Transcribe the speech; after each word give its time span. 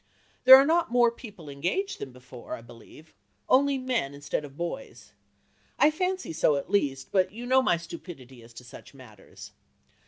There 0.45 0.55
are 0.55 0.65
not 0.65 0.89
more 0.91 1.11
people 1.11 1.47
engaged 1.47 1.99
than 1.99 2.11
before, 2.11 2.55
I 2.55 2.61
believe; 2.61 3.13
only 3.47 3.77
men 3.77 4.15
instead 4.15 4.43
of 4.43 4.57
boys. 4.57 5.11
I 5.77 5.91
fancy 5.91 6.33
so 6.33 6.55
at 6.55 6.71
least, 6.71 7.11
but 7.11 7.31
you 7.31 7.45
know 7.45 7.61
my 7.61 7.77
stupidity 7.77 8.41
as 8.41 8.53
to 8.55 8.63
such 8.63 8.95
matters. 8.95 9.51